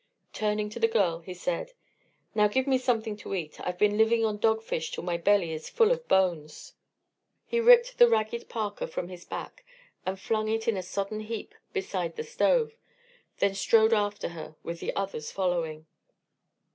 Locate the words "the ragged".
7.99-8.49